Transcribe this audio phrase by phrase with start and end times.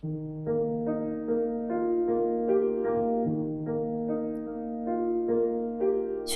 [0.00, 0.06] 希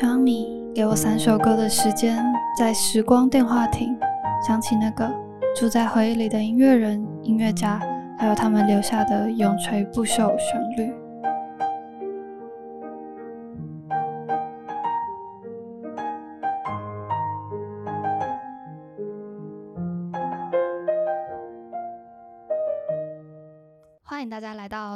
[0.04, 2.18] 望你给我三首歌的时间，
[2.58, 3.96] 在时光电话亭
[4.44, 5.08] 想起那个
[5.54, 7.80] 住在回忆里的音乐人、音乐家，
[8.18, 10.91] 还有他们留下的永垂不朽旋律。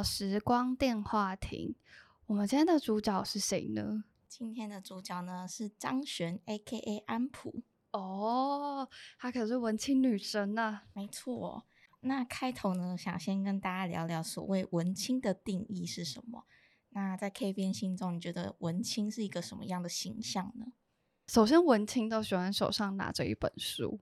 [0.07, 1.75] 时光电话亭。
[2.27, 4.05] 我们今天的主角是谁呢？
[4.29, 7.61] 今天的主角呢是张悬，A.K.A 安普。
[7.91, 8.87] 哦，
[9.19, 11.65] 她可是文青女神呐、没错，
[11.99, 16.45] 那开头呢，想先跟大家聊聊所谓文青的定义是什么。
[16.91, 20.67] 那在 K 边心中，你觉得文青是一个什么样的形象呢？
[21.27, 23.99] 首先，文青都喜欢手上拿着一本书，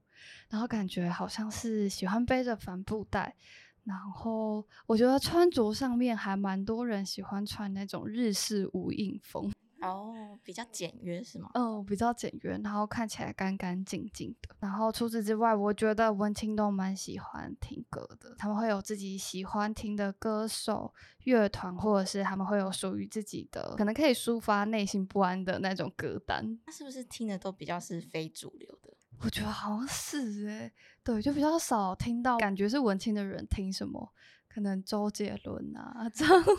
[0.48, 3.34] 然后感觉好像是喜欢背着帆布袋。
[3.86, 10.12] 然后，我觉得穿着上面还蛮多人喜欢穿那种日式无印风，哦，
[10.42, 11.48] 比较简约是吗？
[11.54, 14.56] 嗯，比较简约，然后看起来干干净净的。
[14.58, 26.58] 然后除此之外，我觉得文青都蛮喜欢听歌的，他们会有自己喜欢听的歌手、乐团，或者是他们会有属于自己的，可能可以抒发内心不安的那种歌单。
[26.66, 28.92] 那是不是听的都比较是非主流的？
[29.20, 30.70] 我觉得好像是诶、
[31.06, 34.12] 对，就比较少听到感觉是文青的人听什么，
[34.48, 36.52] 可能周杰伦啊、 张惠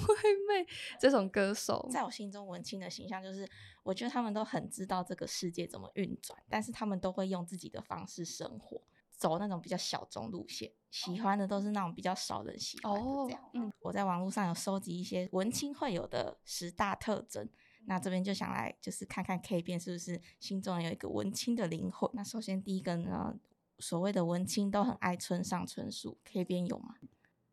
[0.47, 0.65] 妹
[0.97, 1.85] 这种歌手。
[1.91, 3.45] 在我心中，文青的形象就是，
[3.83, 8.81] 我觉得他们都很知道这个世界怎么运转，但是他们都会用自己的方式生活，
[9.11, 13.41] 走那种比较小众路线，喜欢的都是那种比较少人喜欢的这样。
[13.43, 17.49] 哦嗯我在网络上有收集一些文青会有的十大特征。
[17.89, 22.09] 那这边就想来，就是看看 K 变是不是心中有一个文青的灵魂。
[22.13, 23.33] 那首先第一个呢，
[23.79, 26.95] 所谓的文青都很爱村上春树，K 边有吗？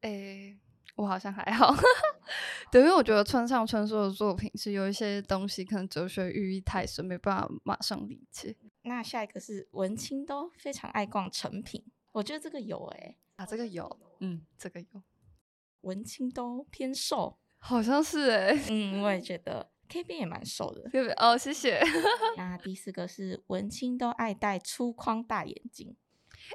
[0.03, 0.58] 诶、
[0.97, 1.75] 我好像还好，
[2.70, 13.47] 对，因为我觉得村上春树的作品是有一些东西可能哲学寓意太深，没办法马上理解那下一个是文青都非常爱逛成品，我觉得这个有诶、啊。
[13.47, 15.03] 这个有，嗯，这个有，
[15.81, 20.82] 文青都偏瘦，好像是诶、嗯，我也觉得 K 边也蛮瘦的。
[20.91, 21.15] 对不对？
[21.15, 21.81] 哦，谢谢。
[22.37, 25.62] 那第四个是文青都爱戴粗框大眼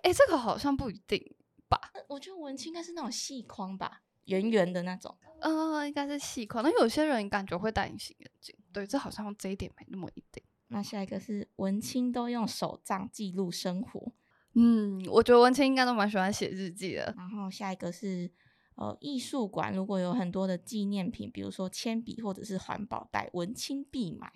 [0.01, 1.35] 睛，诶、这个好像不一定
[1.67, 1.79] 吧？
[1.93, 5.15] 呃我觉得文青应该是那种细框吧，圆圆的那种。
[5.41, 8.55] 呃，应该是细框，那有些人感觉会戴隐形眼镜。
[8.73, 10.43] 对，这好像这一点没那么一定。
[10.67, 14.11] 那下一个是文青都用手账记录生活，
[14.53, 17.13] 嗯，我觉得文青应该都蛮喜欢写日记的。
[17.17, 18.29] 然后下一个是
[18.75, 24.31] 呃艺术馆如果有很多的纪念品，比如说铅笔或者是环保袋，文青必买。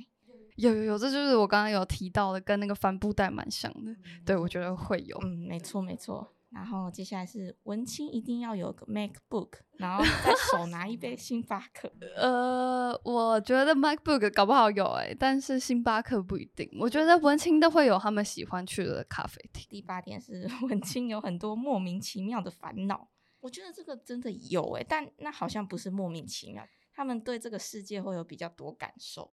[0.58, 3.96] 有有有，这就是我刚刚有提到的，跟那个帆布袋蛮像的。
[4.26, 5.18] 对，我觉得会有。
[5.24, 6.28] 嗯，没错没错。
[6.52, 11.92] 然后接下来是文青一定要有个 MacBook，然后再手拿一杯星巴克。
[12.16, 16.70] 呃，我觉得 MacBook 搞不好有诶、但是星巴克不一定。
[16.80, 19.66] 我觉得文青都会有他们喜欢去的咖啡厅。
[19.68, 23.10] 第八点是文青有很多莫名其妙的烦恼，
[23.40, 29.34] 我觉得这个真的有诶、但那好像不是莫名其妙，他们对这个世界会有比较多感受。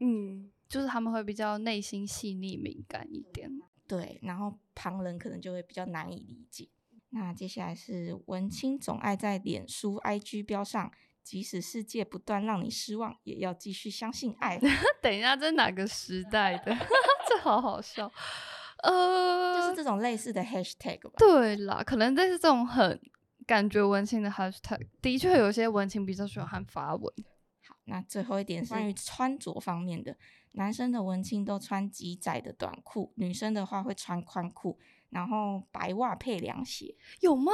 [0.00, 3.50] 嗯，就是他们会比较内心细腻敏感一点。
[3.86, 6.68] 对，然后旁人可能就会比较难以理解。
[7.10, 10.90] 那接下来是文青总爱在脸书、IG 标上，
[11.22, 14.58] 即使世界不断让你失望，也要继续相信爱。
[15.00, 16.74] 等一下，这是哪个时代的？
[17.28, 18.10] 这好好笑。
[18.82, 21.12] 呃，就是这种类似的 hashtag 吧。
[21.18, 23.00] 对啦，可能这是这种很
[23.46, 27.14] 感觉文青的 hashtag，的确有些文青比较喜欢发文。
[27.86, 30.16] 好，那最后一点是关于穿着方面的，
[30.52, 34.78] 男生的文青都穿极窄的短裤，女生的话会穿宽裤，
[35.10, 36.94] 然后白袜配凉鞋。
[37.20, 37.52] 有吗？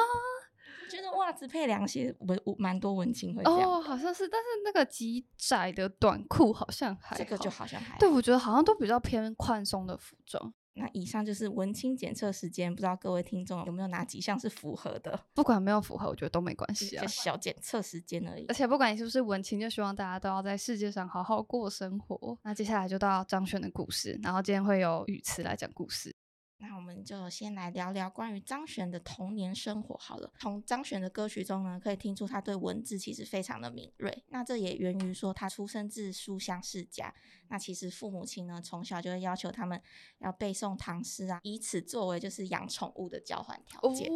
[0.85, 3.71] 我觉得袜子配凉鞋，文我蛮多文青会这样。
[3.71, 10.53] 哦，好像是，但是那个极窄的短裤好像还这个就好好像还对，我觉得好像都比较偏宽松的服装。
[10.75, 15.19] 那以上就是文青检测时间，不知道各位听众有没有哪几项是符合的？
[15.35, 17.07] 不管有没有符合，我觉得都没关系啊。
[17.07, 18.55] 小检测时间而已而。
[18.55, 22.39] 且不管你是不是文青，就希望大家都要在世界上好好过生活。
[22.43, 26.15] 那接下来就到张轩的故事，然后今天会有语词来讲故事。
[26.63, 30.31] 那我们就先来聊聊关于张悬的童年生活好了。
[30.39, 34.23] 从张悬的歌曲中呢，可以听出他对文字其实非常的敏锐。
[34.29, 37.15] 那这也源于说他出生自书香世家，
[37.49, 39.81] 那其实父母亲呢从小就会要求他们
[40.19, 44.11] 要背诵唐诗啊，以此作为就是养宠物的交换条件。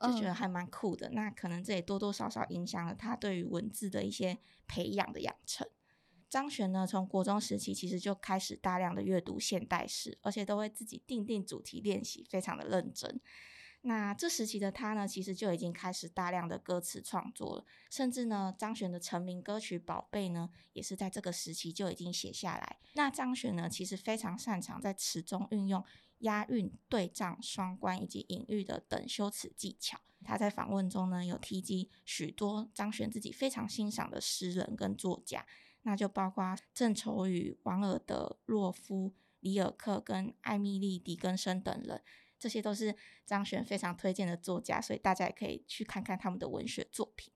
[0.00, 1.10] 就觉得还蛮酷的。
[1.10, 4.38] 那可能这也多多少少影响了他对于文字的一些
[4.68, 5.66] 培养的养成。
[6.32, 13.20] 张悬呢，从国中时期其实就开始大量的阅读现代诗，而且都会自己定定主题练习，非常的认真。
[13.82, 22.78] 那这时期的他呢，其实就已经开始大量的歌词创作了，甚至呢，张悬的成名歌曲《宝贝》呢，也是在这个时期就已经写下来。
[22.94, 25.84] 那张悬呢，其实非常擅长在词中运用
[26.20, 30.00] 押韵、对仗、双关以及隐喻的等修辞技巧。
[30.24, 35.44] 他在访问中呢，有提及许多张悬自己非常欣赏的诗人跟作家，
[35.82, 42.02] 那就包括郑愁予、王尔德、洛夫、里尔克跟艾米丽·狄更生等人。
[42.38, 47.32] 这些都是张悬非常推荐的作家，所以大家也可以去看看他们的文学作品。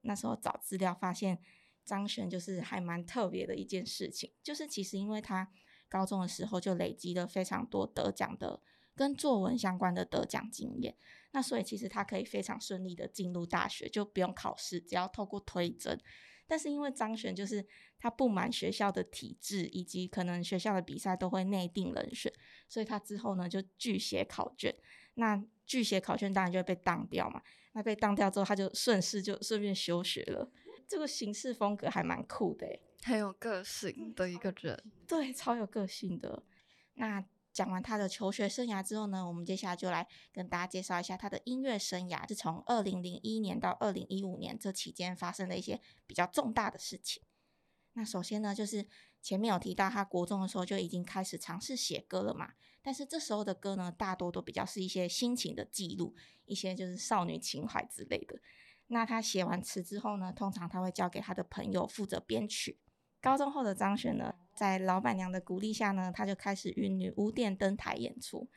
[0.00, 1.38] 那时候找资料发现，
[1.84, 5.50] 张悬就是还蛮特别的一件事情，就是其实因为他
[5.88, 8.62] 高中的时候就累积了非常多得奖的
[8.94, 10.96] 跟作文相关的得奖经验，
[11.32, 16.00] 那所以其实他可以非常顺利的进入大学，就不用考试，只要透过推甄。
[16.46, 17.66] 但是因为张璇就是
[17.98, 22.32] 他不满学校的体制，以及可能学校的比赛都会内定人选，
[22.68, 24.74] 所以他之后呢就拒写考卷。
[25.14, 27.42] 那拒写考卷当然就会被当掉嘛。
[27.72, 30.50] 那被当掉之后，他就顺势就顺便休学了。
[30.86, 32.66] 这个行事风格还蛮酷的，
[33.02, 34.82] 很有个性的一个人。
[35.06, 36.42] 对，超有个性的。
[36.94, 37.24] 那。
[37.56, 47.22] 讲完他的求学生涯之后呢，我们接下来就来跟大家介绍一下他的音乐生涯，是从二零零一年到二零一五年这期间发生的一些比较重大的事情。
[47.94, 48.86] 那首先呢，就是
[49.22, 56.14] 前面有提到他国中的时候就已经开始尝试写歌了嘛，但是这时候的歌呢，大多都比较是一些心情的记录，
[56.44, 58.38] 一些就是少女情怀之类的。
[58.88, 62.78] 那他写完词之后呢，通常他会交给他的朋友负责编曲。
[63.26, 68.48] 高中后的张悬呢，在老板娘的鼓励下呢，他就开始与女巫店登台演出。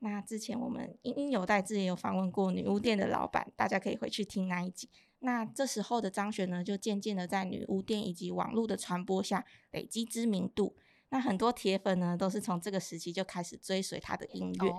[0.00, 4.90] 那之前我们因因有代志也有访问过女巫店的老板，大家可以回去听那一集。
[5.20, 10.76] 那这时候的张悬呢，就渐渐的在女巫店以及网络的传播下累积知名度。
[11.08, 14.70] 那很多铁粉呢，都是从这个时期就开始追随他的音乐。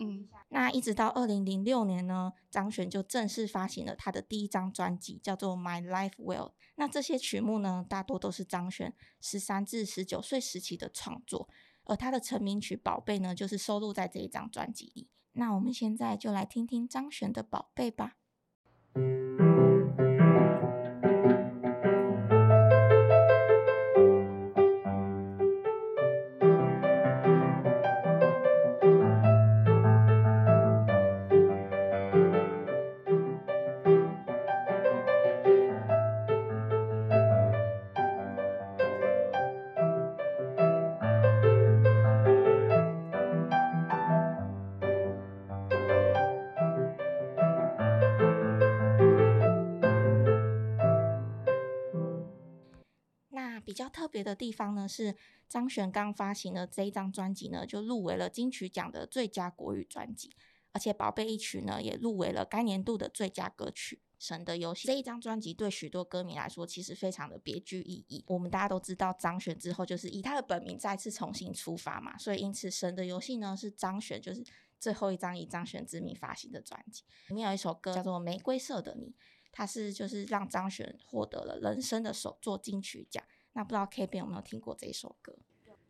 [0.00, 6.50] 嗯，那一直到二零零六年呢，张悬就正式发行了他的第一张专辑，叫做《My Life Well》。
[6.76, 11.48] 那这些曲目呢，大多都是张悬十三至十九岁时期的创作，
[11.84, 15.08] 而他的成名曲《宝贝》呢，就是收录在这一张专辑里。
[15.32, 18.16] 那我们现在就来听听张悬的《宝贝》吧。
[53.78, 55.14] 比较特别的地方呢，是
[55.48, 60.34] 张悬刚发行的这一张专辑呢，就入围了金曲奖的最佳国语专辑，
[60.72, 64.88] 而且《宝贝》一曲呢，也入围了该年度的最佳歌曲《神的游戏》。
[64.90, 68.24] 这一张专辑对许多歌迷来说，其实非常的别具意义。
[68.26, 74.44] 我们大家都知道，张悬之后就是以他的本名再次重新出发嘛，所以因此《神的游戏》呢，是张悬就是
[74.80, 77.04] 最后一张以张悬之名发行的专辑。
[77.28, 79.10] 里面有一首歌叫做《玫瑰色的你》，
[79.52, 83.22] 它是就是让张悬获得了人生的首座金曲奖。
[83.58, 85.36] 那不知道 K 边有没有听过这一首歌？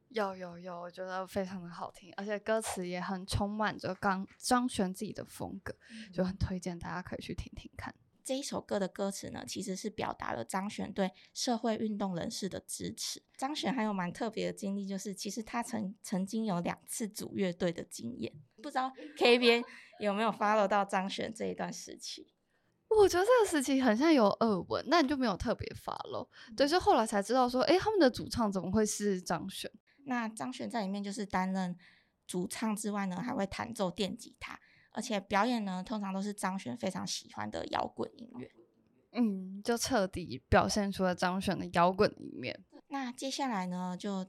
[0.08, 5.76] 有有有，我觉得非常的好听，而且歌词也很充满着刚张悬自己的风格，
[6.10, 7.94] 就很推荐大家可以去听听看。
[8.24, 13.22] 这一首歌的歌词呢，其实是表达了张悬对社会运动人士的支持。
[13.36, 18.32] 张悬还有蛮特别的经历，就是其实他曾曾经有两次组乐队的经验。
[18.62, 19.62] 不知道 K 边
[20.00, 22.32] 有没有 follow 到张悬这一段时期？
[22.90, 26.28] 我觉得这个时期很像有耳闻，那你就没有特别发喽。
[26.56, 29.70] 对，就后来才知道说，哎，他们的主唱怎么会是张悬？
[30.04, 31.76] 那张悬在里面就是担任
[32.26, 34.58] 主唱之外呢，还会弹奏电吉他，
[34.92, 38.50] 而且表演呢，通常都是张悬非常喜欢的摇滚音乐。
[39.12, 42.64] 嗯，就彻底表现出了张悬的摇滚一面。
[42.88, 44.26] 那接下来呢，就。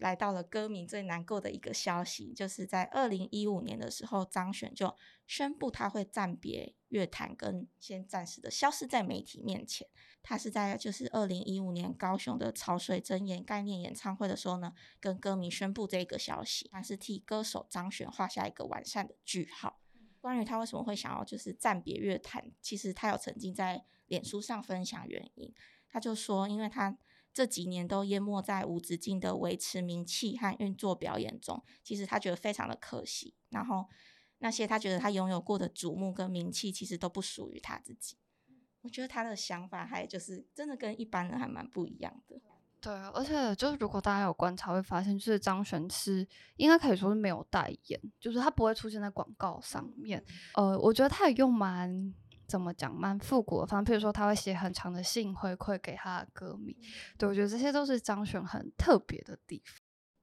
[0.00, 9.86] 来到了歌迷最难过的一个消息，就是在二零一五年的时候，张悬就宣布他会暂别乐坛，跟先暂时的消失在媒体面前。
[10.22, 19.80] 他是在就是二零一五年高雄的潮水真言概念演唱会的时候呢，跟歌迷宣布这个消息，他是替歌手张悬画下一个完善的句号。
[20.22, 25.54] 关于他为什么会想要就是暂别乐坛，其实他有曾经在脸书上分享原因，
[25.86, 26.96] 他就说，因为他。
[27.32, 33.34] 这几年都淹没在无止境的维持名气和运作表演中，其实他觉得非常的可惜。
[33.50, 33.88] 然后
[34.38, 38.16] 那些他觉得他拥有过的瞩目跟名气，其实都不属于他自己。
[38.82, 42.40] 我觉得他的想法还就是真的跟一般人还蛮不一样的。
[42.80, 50.24] 对，而且就是如果大家有观察，会发现就是张悬是应该可以说是没有代言，就是他不会出现在广告上面。
[50.54, 52.14] 呃，我觉得他也用蛮
[52.50, 56.76] 怎么讲，蛮复古的方式，譬如说他会写很长的信回馈给他的歌迷。
[57.16, 59.76] 对我觉得这些都是张悬很特别的地方。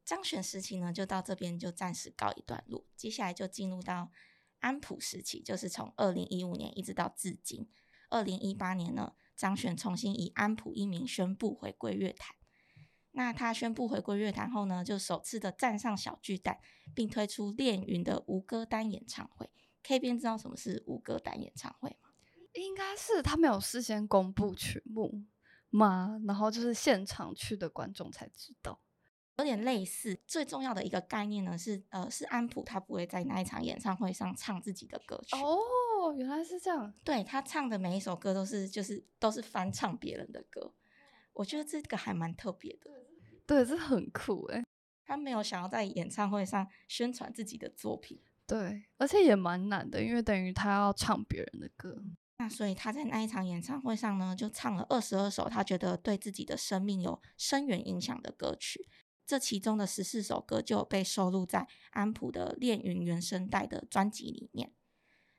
[0.04, 4.12] 张悬时期呢，就到这边就暂时告一段落，接下来就进入到
[4.60, 7.70] 安普时期，就是从二零一五年一直到至今。
[8.10, 12.36] 二零一八年呢，张悬重新以安普一名宣布回归乐坛。
[13.12, 16.60] 那他宣布回归乐坛后呢，就首次的站上小巨蛋，
[16.94, 19.50] 并推出恋云的无歌单演唱会。
[19.84, 22.07] K 边知道什么是无歌单演唱会吗？
[22.62, 25.24] 应该是他没有事先公布曲目
[25.70, 26.20] 吗？
[26.26, 28.80] 然后就是现场去的观众才知道，
[29.38, 30.20] 有点类似。
[30.26, 35.36] 最重要的一个概念呢是，呃，是安普他不会在那一场演唱会上唱自己的歌曲。
[35.36, 36.94] 哦，原来是这样。
[37.04, 40.74] 对他唱的每一首歌都是就是都是翻唱别人的歌，
[41.34, 42.92] 我觉得这个还蛮特别的。
[43.46, 44.64] 对，这很酷诶。
[45.06, 52.04] 他没有想要在演唱会上宣传自己的作品，对，而且也蛮难的，因为等于他要唱别人的歌。
[52.40, 58.88] 那所以他在那一场演唱会上呢，就唱了二十二首他觉得对自己的生命有深远影响的歌曲。
[59.26, 64.72] 这其中的十四首歌就被收录在安普的《恋云》原声带的专辑里面。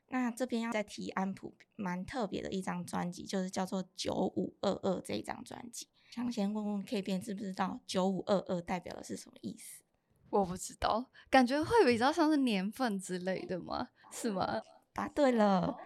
[0.09, 5.87] 那这边要再提安普蛮特别的一张专辑，就是叫做《九五二二》这一张专辑。
[6.11, 9.83] 想先问问 K 边知不知道九五二二代表的是什么意思？
[10.29, 13.89] 我不知道，感觉会比较像是年份之类的吗？
[14.11, 14.61] 是吗？
[14.93, 15.77] 答对了，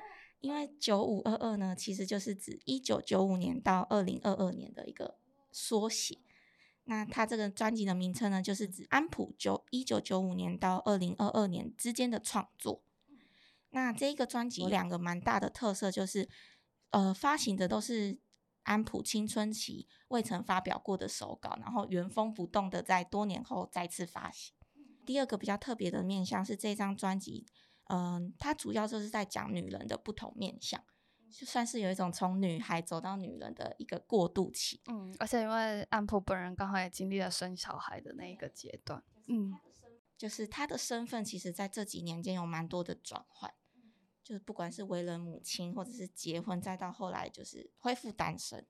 [0.43, 5.17] 因为九五二二呢，其实就是指一九九五年到二零二二年的一个
[5.51, 6.19] 缩写。
[6.83, 12.83] 那它这个专辑的名称呢，就是指安普九一九九五年到二零二二年之间的创作。
[13.69, 16.27] 那这一个专辑有两个蛮大的特色，就是
[16.89, 18.19] 呃发行的都是。
[18.65, 24.53] 安普青春期未曾发表过的手稿，然后原封不动的在多年后再次发行。
[25.05, 27.45] 第二个比较特别的面向是这张专辑，
[27.89, 30.83] 嗯，它主要就是在讲女人的不同面相，
[31.31, 34.81] 就算是有一种从女孩走到女人的一个过渡期。
[34.87, 39.53] 嗯，而且因为安普本人刚好也经历了生小孩的那一个阶段，嗯，
[40.17, 43.53] 就是他的身份其实在这几年间有蛮多的转换。
[44.23, 48.65] 就是不管是为人母亲，或者是结婚，再到后来就是恢复单身。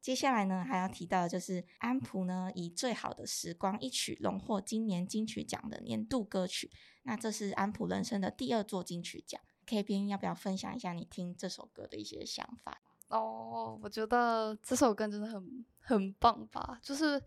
[0.00, 6.72] 接下来呢，还要提到的就是安普呢，以《最好的时光》一曲荣获今年金曲奖的年度歌曲。
[7.08, 9.40] 那这是安普人生的第二座金曲奖。
[9.66, 12.80] K 边要不要分享一下你听这首歌的一些想法？
[13.08, 17.20] 哦，我觉得这首歌真的很很棒吧，就是。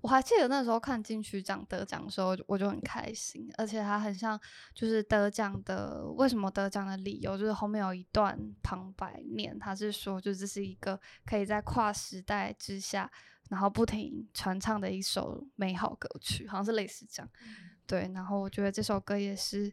[0.00, 4.38] 我还记得那时候看金曲奖得奖的时候，我就很开心，而且它很像
[4.74, 13.10] 就是得奖的为什么得奖的理由，就是后面有一段旁白念，他是说就这是一个可以在跨时代之下，
[13.48, 17.30] 然后不停传唱的一首美好歌曲，好像是类似这样。
[17.86, 19.72] 对，然后我觉得这首歌也是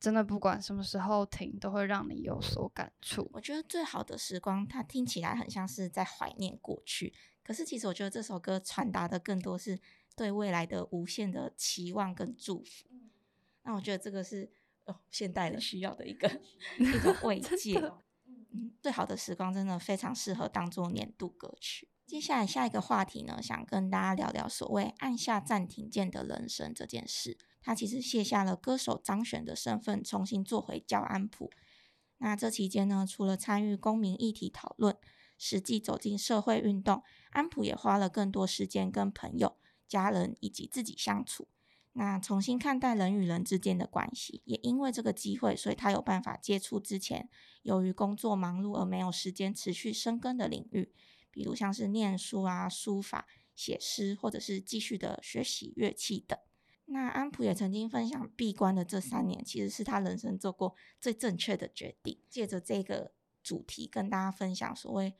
[0.00, 3.30] 真的，不管什么时候听都会让你有所感触。
[3.32, 7.14] 我觉得最好的时光，它听起来很像是在怀念过去。
[7.44, 9.78] 可是，其实我觉得这首歌传达的更多是
[10.16, 12.88] 对未来的无限的期望跟祝福。
[13.62, 14.50] 那我觉得这个是
[14.86, 16.28] 哦，现代人需要的一个
[16.78, 17.78] 一个慰藉。
[18.54, 21.88] 嗯，最好的时光真的非常适合当做年度歌曲。
[22.06, 27.38] 接下来下一个话题呢，想跟大家聊聊所谓按下暂停键的人生这件事。
[27.60, 31.50] 他其实卸下了歌手张悬的身份，重新做回教安普。
[32.18, 34.96] 那这期间呢，除了参与公民议题讨论。
[35.44, 39.56] 实际走进社会运动，安普也花了更多时间跟朋友、
[39.88, 41.48] 家人以及自己相处。
[41.94, 47.28] 那重新看待人与人之间的关系，也因为这个机会，所以他有办法接触之前
[47.62, 50.92] 由于工作忙碌而没有时间持续深耕的领域，
[51.32, 56.38] 比如像是念书啊、书法、写诗，或者是继续的学习乐器等。
[56.84, 62.20] 那安普也曾经分享，闭关的这三年其实是他人生做过最正确的决定。
[62.28, 63.12] 借着这个。
[63.44, 65.16] 主题跟大家分享，所谓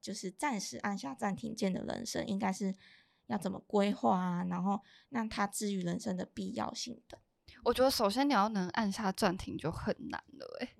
[0.00, 2.72] 就是暂时按下暂停键的人生，应该是
[3.26, 4.44] 要怎么规划啊？
[4.44, 7.18] 然后让他治愈人生的必要性的。
[7.64, 10.76] 我觉得首先你要能按下暂停就很难了，诶。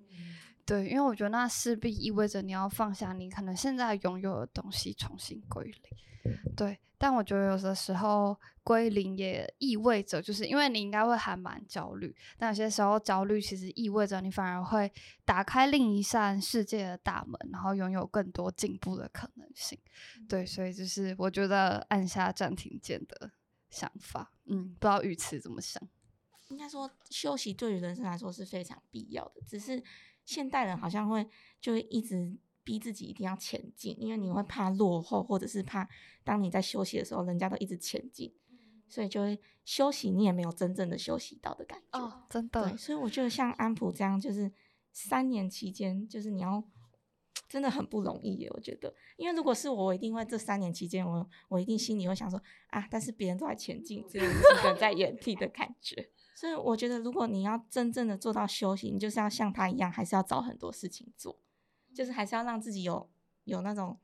[0.69, 6.37] 对，因为我觉得那势必意味着你要放下你可能现在拥有的东西，重新归零。
[6.55, 6.79] 对。
[7.01, 14.91] 但我觉得有的时候归零也意味着，就是因为你应该会还蛮焦虑，但有些时候焦虑其实意味着你反而会
[15.23, 19.79] 打开另一扇世界的大门，然后拥有更多进步的可能性。
[20.27, 23.31] 对，所以就是我觉得按下暂停键的
[23.69, 25.81] 想法，嗯，不知道语词怎么想。
[26.49, 29.81] 应该说休息对于人生来说是非常必要的，只是
[30.29, 31.27] 现代人好像会
[31.59, 32.37] 就会一直。
[32.61, 35.89] 逼自己一定要前进，因为你会怕落后，或者是怕
[36.23, 38.31] 当你在休息的时候，人家都一直前进，
[38.87, 41.99] 所以就会休息，你也没有真正的休息到的感觉。
[41.99, 44.51] 哦，真的对，，所以我觉得像安普这样，就是
[44.91, 46.63] 三年期间，就是你要
[47.49, 48.49] 真的很不容易耶。
[48.51, 56.11] 我觉得，因为如果是我，我一定会这三年期间，我我一定心里会想说啊，但是别人都在前进，只有我一个人在原地的感觉。
[56.35, 61.37] 所以我觉得，如果你要真正的做到休息，你就是要像他一样，还是要找很多事情做，
[61.93, 63.09] 就是还是要让自己有
[63.43, 63.99] 有那种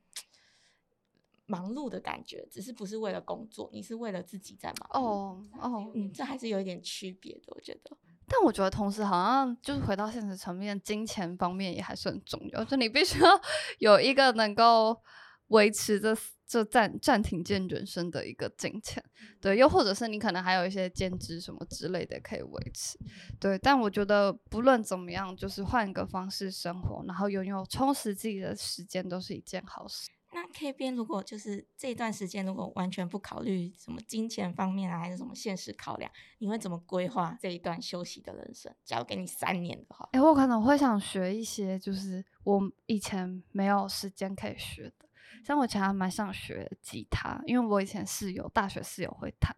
[1.46, 5.08] 忙碌的感觉，只是不是为了工作，你是为了自己在忙碌。
[5.08, 7.96] 哦哦，嗯，这还是有一点区别的，我觉得。
[8.28, 13.30] 但我觉得同时好像就是回到现实层面，金钱方面也还是很重要，就你必须要
[13.80, 15.00] 有一个能够
[15.48, 16.16] 维持这
[16.48, 19.04] 这暂暂停键人生的一个金钱，
[19.42, 22.98] 对，又或者是你可能还有一些兼职什么之类的可以维持，
[23.40, 23.58] 对。
[23.60, 30.10] 但我觉得不论怎么样，就是换一个方式生活，然后拥有充实自己的时间，都是一件好事。
[30.36, 38.76] 那 K 边如果就是这段时间，如果完全不考虑什么金钱方面啊，还是什么现实考量，你会怎么规划这一段休息的人生？
[38.84, 45.08] 假如给你三年的话，诶，我可能会想学一些，就是我以前没有时间可以学的。
[45.46, 49.56] 像我以前还蛮想学吉他，因为我以前室友大学室友会弹，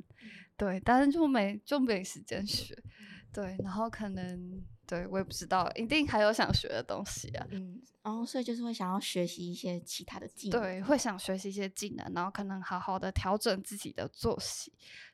[0.55, 2.77] 对，但是就没就没时间学，
[3.33, 14.71] 对，然后可能对我也不知道，一定还有想学的东西啊，嗯，然后所以就是会想要学习一些其他的技能，对，会想学习一些技能，然后可能好好的调整自己的作息，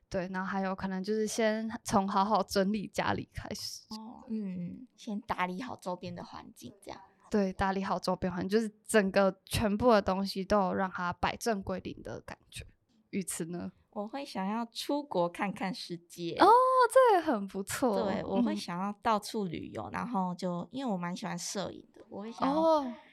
[0.10, 7.02] 对，然后还有可能就是先从好好整理家里开始，哦，嗯，先打理好周边的环境，这样。
[7.32, 12.64] 对，打理好周边环境，就是整个全部的东西都有让它摆正归零的感觉。
[13.10, 16.48] 于此呢，我会想要出国看看世界哦，
[16.92, 18.04] 这也很不错。
[18.04, 22.54] 对，我会嗯想要到处旅游，然后就因为我蛮喜欢摄影的，我会想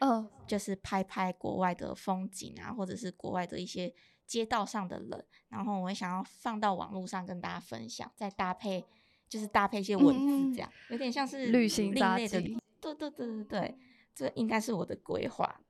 [0.00, 3.94] 嗯，就是拍拍国外的风景啊，或者是国外的一些
[4.26, 8.84] 街道上的人，然后我会想要放到网络上跟大家分享，再搭配
[9.28, 12.40] 就是搭配一些文字，这样、有点像是旅行类的。
[12.80, 13.78] 对对对对对，
[14.14, 15.60] 这应该是我的规划。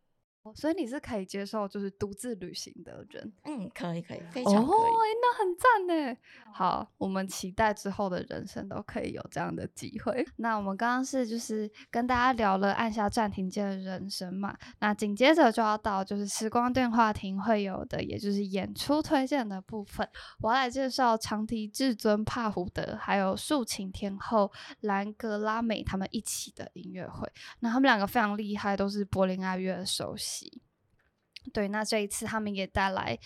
[0.43, 4.77] 哦所以你是可以接受就是独自旅行的人嗯，可以可以，非哦，常可以。
[4.79, 6.17] 诶那很赞呢。
[6.53, 10.27] 好，我们期待之后的人生都可以有这样的机会。
[10.37, 20.09] 那我们刚刚是就是跟大家聊了按下暂停键的人生嘛，那紧接着就要到就是时光电话亭会有的，也就是演出推荐的部分。
[20.41, 24.51] 我要来介绍长笛至尊帕胡德还有竖琴天后
[24.81, 27.31] 兰格拉美他们一起的音乐会。
[27.61, 30.30] 那他们两个非常厉害，都是柏林爱乐的首席。
[30.31, 30.70] し。
[31.53, 33.19] 对，那这一次他们也带来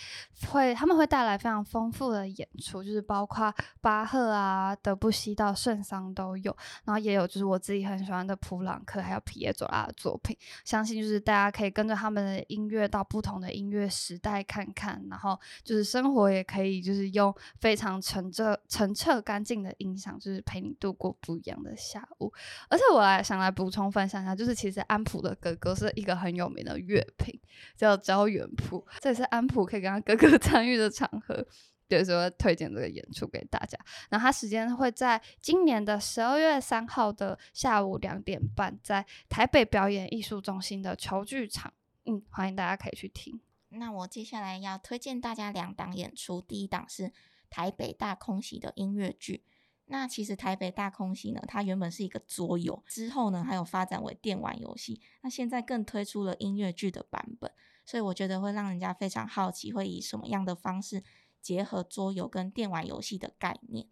[0.49, 10.37] 会，他们会带来非常丰富的演出，就是包括巴赫啊、德布西到圣桑都有，然后也有就是我自己很喜欢的普朗克还有皮耶佐拉的作品。
[10.65, 22.33] 相信就是大家可以跟着他们的音乐到不同的音乐时代看看，然后就是生活也可以就是用非常澄澈、澄澈干净的音响，就是陪你度过不一样的下午。
[22.69, 27.39] 而且我来想来补充分享一下，就是其实安普的哥哥是一个很有名的乐评，
[27.77, 31.45] 叫高原谱，这也是安普可以跟他哥哥 参与的场合。
[31.89, 33.77] 对，所以我推荐这个演出给大家。
[34.09, 41.75] 然后他时间会在今年的十二月三号的下午两点半，在台北表演艺术中心的球剧场。
[42.05, 43.41] 嗯，欢迎大家可以去听。
[43.71, 47.13] 那我接下来要推荐大家两档演出，第一档是
[47.51, 49.43] 台北大空袭的音乐剧。
[49.87, 57.53] 那其实台北大空袭呢，它原本是一个桌游，之后呢还有发展为电玩游戏，那现在更推出了音乐剧的版本，
[57.85, 61.05] 所以我觉得会让人家非常好奇，会以什么样的方式
[61.41, 63.87] 结合桌游跟电玩游戏的概念。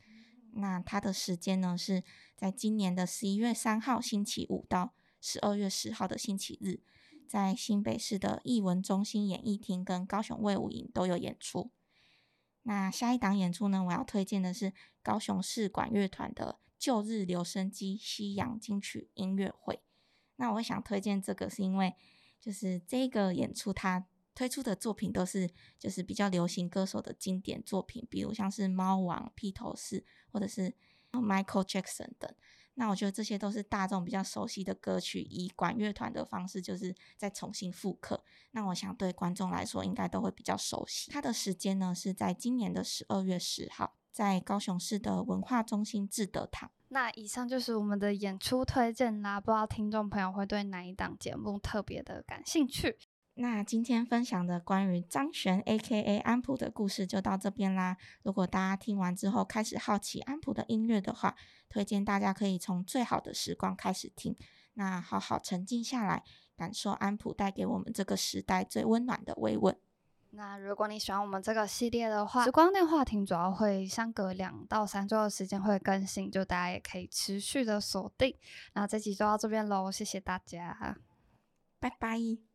[0.54, 2.02] 那它的时间呢是
[2.36, 6.80] 在今年的十一月三号星期五到十二月十号的星期日，
[7.26, 11.70] 在新北市的艺文中心演艺厅跟高雄卫武营都有演出。
[12.64, 19.82] 那下一档演出呢，我要推荐的是高雄市管乐团的旧日留声机西洋金曲音乐会。
[20.36, 21.94] 那我想推荐这个，是因为
[22.42, 30.74] 就是这个演出它推出的作品都是就是比较流行歌手的经典作品，比如像是猫王、披头士或者是
[31.12, 32.34] Michael Jackson 等。
[32.74, 38.24] 那我觉得这些都是大众比较熟悉的歌曲，以管乐团的方式，就是再重新复刻。
[38.52, 41.10] 那我想对观众来说，应该都会比较熟悉。
[41.10, 46.70] 它的时间呢是在今年的十二月十号，在高雄市的文化中心志德堂。
[46.88, 52.98] 那以上就是我们的演出推荐啦，不知道听众朋友会对哪一档节目特别的感兴趣？
[53.34, 57.96] 那今天分享的关于张悬 A.K.A 安普的故事就到这边啦。
[58.22, 61.34] 如果大家听完之后开始好奇安普的音乐的话，
[61.70, 64.36] 推荐大家可以从最好的时光开始听，
[64.74, 66.22] 那好好沉静下来，
[66.54, 69.74] 感受安普带给我们这个时代最温暖的慰问。
[70.34, 78.34] 那如果你喜欢我们这个系列的话，时光电话亭主要会相隔两到三周的时间会更新，就大家也可以持续的锁定。
[78.72, 80.96] 那这集就到这边喽，谢谢大家，
[81.78, 82.51] 拜拜。